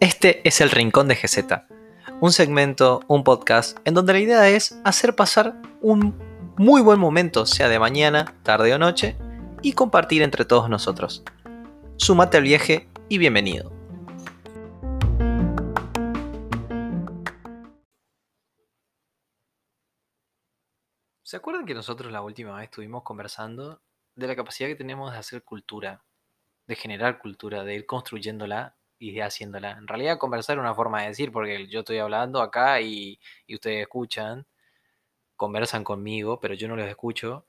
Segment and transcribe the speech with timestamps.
[0.00, 1.62] Este es el Rincón de GZ,
[2.20, 6.18] un segmento, un podcast, en donde la idea es hacer pasar un
[6.56, 9.16] muy buen momento, sea de mañana, tarde o noche,
[9.62, 11.22] y compartir entre todos nosotros.
[11.96, 13.70] Súmate al viaje y bienvenido.
[21.22, 23.80] ¿Se acuerdan que nosotros la última vez estuvimos conversando
[24.18, 26.04] de la capacidad que tenemos de hacer cultura,
[26.66, 29.72] de generar cultura, de ir construyéndola y de haciéndola?
[29.72, 33.54] En realidad conversar es una forma de decir, porque yo estoy hablando acá y, y
[33.56, 34.46] ustedes escuchan,
[35.36, 37.46] conversan conmigo, pero yo no los escucho.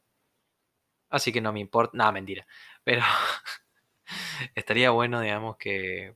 [1.09, 1.97] Así que no me importa.
[1.97, 2.45] Nada, mentira.
[2.83, 3.01] Pero
[4.55, 6.15] estaría bueno, digamos, que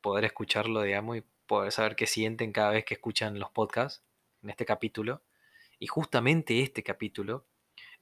[0.00, 4.04] poder escucharlo, digamos, y poder saber qué sienten cada vez que escuchan los podcasts
[4.42, 5.22] en este capítulo.
[5.78, 7.46] Y justamente este capítulo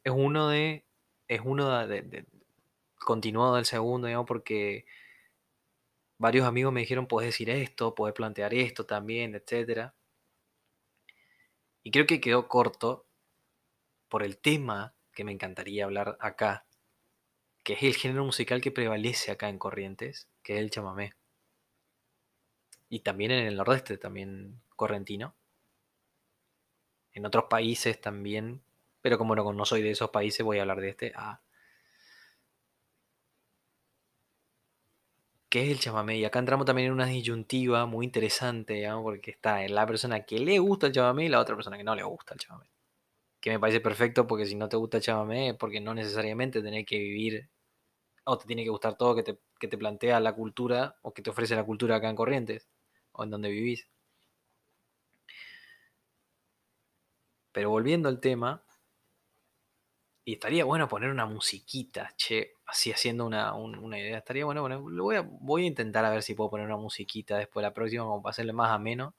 [0.04, 0.85] es uno de.
[1.28, 2.26] Es uno de,
[2.98, 4.86] continuado del segundo, digamos, porque
[6.18, 9.95] varios amigos me dijeron, puedes decir esto, puedes plantear esto también, etcétera.
[11.82, 13.06] Y creo que quedó corto
[14.09, 16.66] por el tema que me encantaría hablar acá,
[17.62, 21.14] que es el género musical que prevalece acá en Corrientes, que es el chamamé.
[22.88, 25.34] Y también en el nordeste, también correntino.
[27.12, 28.62] En otros países también,
[29.07, 31.12] pero como no, no soy de esos países, voy a hablar de este.
[31.15, 31.40] Ah,
[35.48, 36.18] ¿qué es el chamamé?
[36.18, 40.24] Y acá entramos también en una disyuntiva muy interesante, digamos, porque está en la persona
[40.24, 42.66] que le gusta el chamamé y la otra persona que no le gusta el chamamé.
[43.40, 46.87] Que me parece perfecto porque si no te gusta el chamamé porque no necesariamente tenés
[46.87, 47.51] que vivir
[48.24, 51.23] o te tiene que gustar todo que te, que te plantea la cultura o que
[51.23, 52.68] te ofrece la cultura acá en Corrientes
[53.13, 53.88] o en donde vivís.
[57.52, 58.63] Pero volviendo al tema,
[60.27, 64.19] y estaría bueno poner una musiquita, che, así haciendo una, un- una idea.
[64.19, 66.77] Estaría bueno, bueno, lo voy a, voy a intentar a ver si puedo poner una
[66.78, 69.16] musiquita después la próxima, como para hacerle más ameno.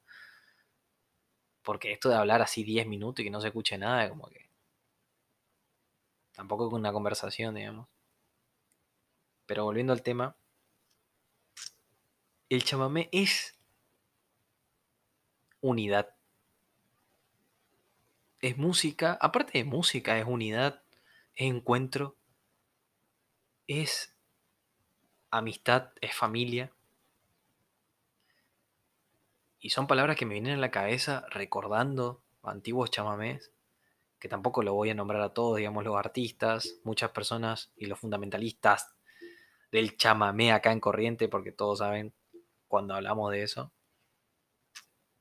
[1.61, 4.49] Porque esto de hablar así 10 minutos y que no se escuche nada, como que
[6.33, 7.89] tampoco es una conversación, digamos.
[9.47, 10.37] Pero volviendo al tema,
[12.49, 13.55] el chamamé es
[15.61, 16.15] unidad.
[18.41, 20.86] Es música, aparte de música, es unidad, es
[21.37, 22.15] encuentro,
[23.67, 24.15] es
[25.29, 26.71] amistad, es familia.
[29.59, 33.51] Y son palabras que me vienen a la cabeza recordando antiguos chamamés,
[34.19, 37.99] que tampoco lo voy a nombrar a todos, digamos, los artistas, muchas personas y los
[37.99, 38.95] fundamentalistas
[39.71, 42.13] del chamamé acá en Corriente, porque todos saben
[42.67, 43.71] cuando hablamos de eso,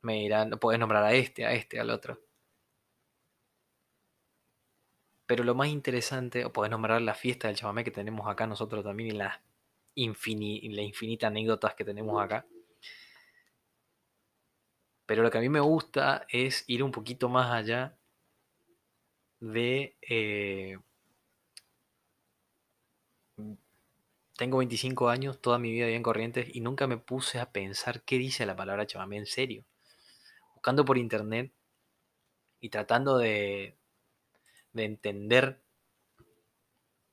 [0.03, 2.26] me dirán, puedes nombrar a este, a este, al otro.
[5.27, 8.85] Pero lo más interesante, o podés nombrar la fiesta del chamamé que tenemos acá nosotros
[8.85, 9.41] también y las
[9.95, 12.47] infini, infinitas anécdotas que tenemos acá.
[15.07, 17.97] Pero lo que a mí me gusta es ir un poquito más allá
[19.41, 19.97] de...
[20.03, 20.79] eh,
[24.37, 28.03] tengo 25 años, toda mi vida viví en Corrientes y nunca me puse a pensar
[28.03, 29.65] qué dice la palabra chamamé en serio.
[30.55, 31.53] Buscando por internet
[32.61, 33.77] y tratando de,
[34.77, 35.63] de entender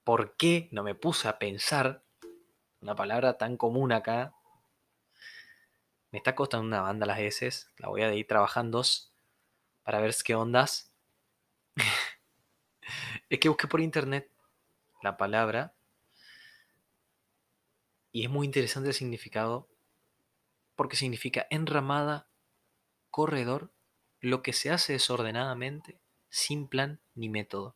[0.04, 2.04] por qué no me puse a pensar
[2.82, 4.36] una palabra tan común acá.
[6.12, 8.84] Me está costando una banda las S, la voy a ir trabajando
[9.84, 10.94] para ver qué ondas.
[13.30, 14.30] es que busqué por internet
[15.02, 15.74] la palabra
[18.12, 19.68] y es muy interesante el significado
[20.76, 22.28] porque significa enramada,
[23.10, 23.72] corredor,
[24.20, 26.00] lo que se hace desordenadamente,
[26.34, 27.76] sin plan ni método.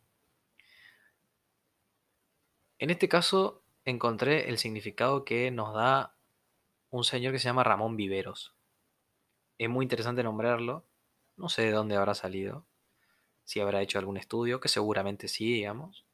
[2.80, 6.16] En este caso encontré el significado que nos da
[6.90, 8.56] un señor que se llama Ramón Viveros.
[9.58, 10.84] Es muy interesante nombrarlo.
[11.36, 12.66] No sé de dónde habrá salido.
[13.44, 16.04] Si habrá hecho algún estudio, que seguramente sí, digamos.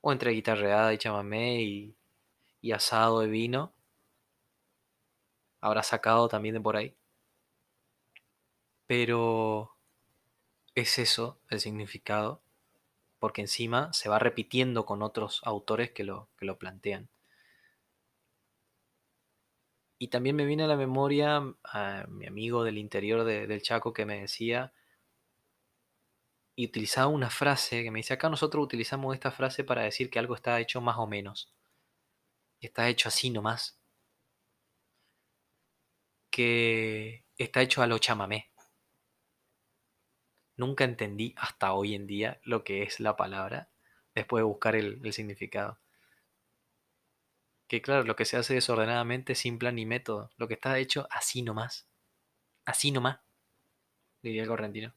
[0.00, 1.96] O entre guitarreada y chamamé y,
[2.60, 3.72] y asado de vino.
[5.60, 6.96] Habrá sacado también de por ahí.
[8.86, 9.73] Pero
[10.76, 12.40] es eso el significado.
[13.20, 17.10] Porque encima se va repitiendo con otros autores que lo, que lo plantean.
[19.98, 23.92] Y también me viene a la memoria a mi amigo del interior de- del Chaco
[23.92, 24.72] que me decía
[26.56, 30.18] y utilizaba una frase que me dice, acá nosotros utilizamos esta frase para decir que
[30.18, 31.54] algo está hecho más o menos.
[32.60, 33.78] Está hecho así nomás.
[36.30, 38.50] Que está hecho a lo chamamé.
[40.56, 43.68] Nunca entendí hasta hoy en día lo que es la palabra,
[44.14, 45.78] después de buscar el, significado.
[47.66, 50.30] Que claro, lo que se hace desordenadamente, sin plan ni método.
[50.36, 51.88] Lo que está hecho así nomás.
[52.64, 53.20] Así nomás,
[54.22, 54.94] diría el correntino.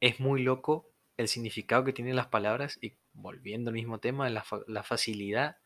[0.00, 4.82] Es muy loco el significado que tienen las palabras y volviendo al mismo tema, la
[4.82, 5.58] facilidad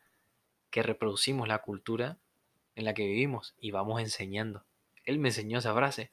[0.69, 2.19] que reproducimos la cultura
[2.75, 4.63] en la que vivimos y vamos enseñando.
[5.07, 6.11] Él me enseñó esa frase.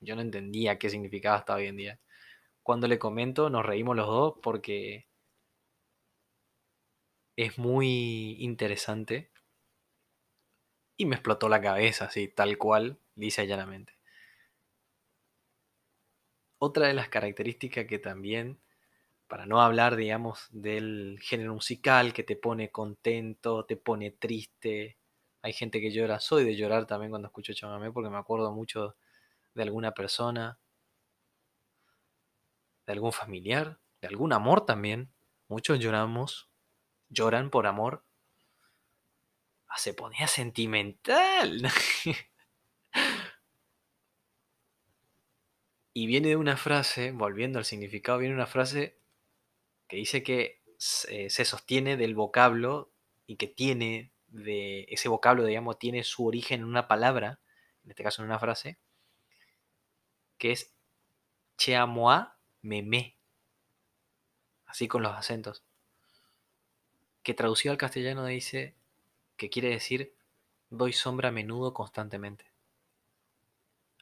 [0.00, 2.00] Yo no entendía qué significaba hasta hoy en día.
[2.62, 5.08] Cuando le comento, nos reímos los dos porque
[7.36, 9.30] es muy interesante
[10.98, 13.94] y me explotó la cabeza, así, tal cual, dice llanamente.
[16.58, 18.60] Otra de las características que también,
[19.28, 24.98] para no hablar, digamos, del género musical que te pone contento, te pone triste,
[25.44, 28.96] hay gente que llora, soy de llorar también cuando escucho chamamé porque me acuerdo mucho
[29.52, 30.58] de alguna persona,
[32.86, 35.12] de algún familiar, de algún amor también.
[35.48, 36.48] Muchos lloramos,
[37.10, 38.06] lloran por amor.
[39.68, 41.70] Ah, se ponía sentimental.
[45.92, 48.98] y viene de una frase, volviendo al significado, viene una frase
[49.88, 52.94] que dice que se, se sostiene del vocablo
[53.26, 57.38] y que tiene de ese vocablo, digamos, tiene su origen en una palabra,
[57.84, 58.78] en este caso en una frase,
[60.38, 60.74] que es
[61.56, 63.16] Cheamoa Meme.
[64.66, 65.62] Así con los acentos.
[67.22, 68.74] Que traducido al castellano dice
[69.36, 70.12] que quiere decir
[70.68, 72.44] doy sombra a menudo constantemente.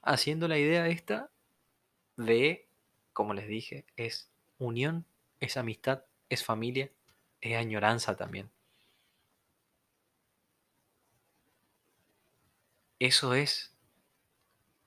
[0.03, 1.31] Haciendo la idea esta
[2.17, 2.67] de,
[3.13, 5.05] como les dije, es unión,
[5.41, 6.91] es amistad, es familia,
[7.43, 8.51] es añoranza también.
[13.05, 13.77] Eso es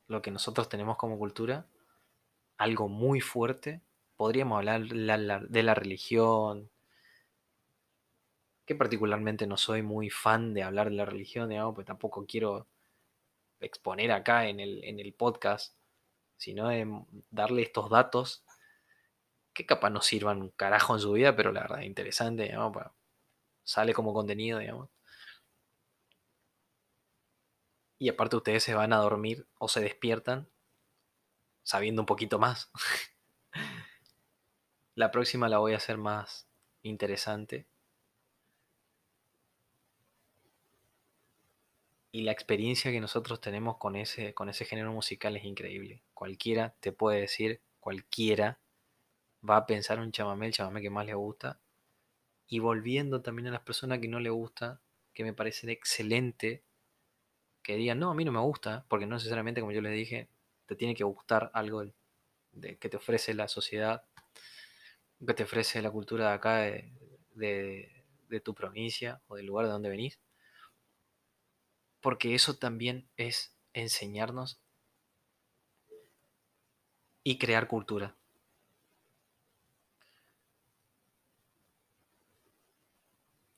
[0.07, 1.67] lo que nosotros tenemos como cultura,
[2.57, 3.81] algo muy fuerte.
[4.15, 6.71] Podríamos hablar de la religión,
[8.65, 12.69] que particularmente no soy muy fan de hablar de la religión, digamos, pues tampoco quiero
[13.59, 15.75] exponer acá en el, en el podcast,
[16.37, 16.87] sino de
[17.31, 18.45] darle estos datos
[19.51, 22.71] que capaz no sirvan un carajo en su vida, pero la verdad es interesante, digamos,
[22.71, 22.85] pues,
[23.65, 24.94] sale como contenido, digamos.
[27.97, 30.47] Y aparte ustedes se van a dormir o se despiertan
[31.63, 32.71] sabiendo un poquito más.
[34.95, 36.47] la próxima la voy a hacer más
[36.83, 37.67] interesante.
[42.11, 46.01] Y la experiencia que nosotros tenemos con ese, con ese género musical es increíble.
[46.13, 48.59] Cualquiera te puede decir, cualquiera
[49.47, 51.59] va a pensar un chamamé, el chamamé que más le gusta.
[52.47, 54.79] Y volviendo también a las personas que no le gusta,
[55.13, 56.63] que me parecen excelente
[57.65, 60.29] que digan, no, a mí no me gusta, porque no necesariamente, como yo les dije,
[60.67, 61.83] te tiene que gustar algo
[62.51, 64.03] de, que te ofrece la sociedad,
[65.25, 69.71] que te ofrece la cultura de acá, de, de tu provincia o del lugar de
[69.71, 70.19] donde venís.
[72.01, 74.59] Porque eso también es enseñarnos
[77.23, 78.15] y crear cultura.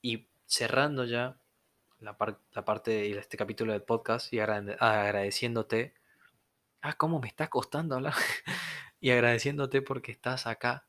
[0.01, 1.37] Y cerrando ya,
[1.99, 5.93] la, parte de este capítulo del podcast y agradeciéndote.
[6.81, 8.13] Ah, cómo me está costando hablar.
[8.99, 10.87] y agradeciéndote porque estás acá.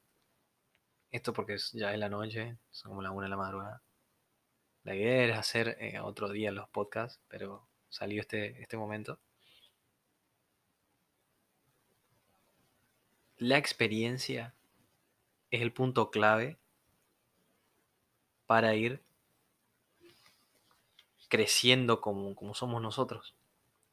[1.10, 3.82] Esto porque ya es la noche, son como la una de la madrugada.
[4.84, 9.18] La idea era hacer eh, otro día los podcasts, pero salió este, este momento.
[13.38, 14.54] La experiencia
[15.50, 16.58] es el punto clave
[18.46, 19.02] para ir
[21.28, 23.34] creciendo como, como somos nosotros,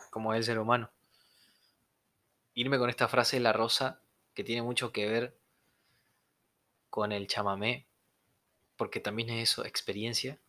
[0.10, 0.90] como el ser humano.
[2.54, 4.02] Irme con esta frase de la rosa
[4.34, 5.38] que tiene mucho que ver
[6.90, 7.86] con el chamamé,
[8.78, 10.40] porque también es eso, experiencia,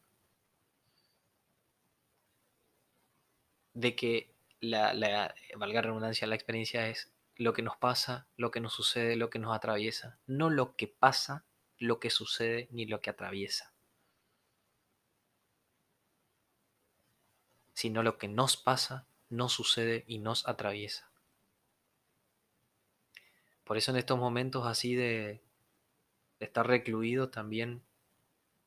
[3.74, 8.60] de que la, la, valga redundancia, la experiencia es lo que nos pasa, lo que
[8.60, 11.44] nos sucede, lo que nos atraviesa, no lo que pasa,
[11.78, 13.75] lo que sucede, ni lo que atraviesa.
[17.76, 21.11] Sino lo que nos pasa, nos sucede y nos atraviesa.
[23.64, 25.42] Por eso en estos momentos así de,
[26.40, 27.83] estar recluido también,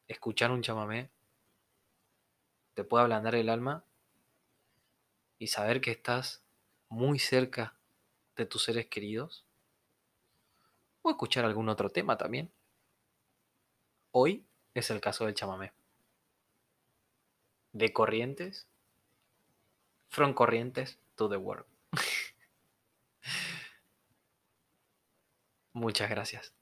[0.07, 1.09] escuchar un chamamé
[2.75, 3.83] te puede ablandar el alma
[5.39, 6.43] y saber que estás
[6.87, 7.73] muy cerca
[8.35, 9.43] de tus seres queridos.
[11.01, 12.51] O escuchar algún otro tema también.
[14.11, 15.73] Hoy es el caso del chamamé.
[17.73, 18.68] De corrientes
[20.09, 21.65] From Corrientes to the World.
[25.73, 26.58] Muchas gracias.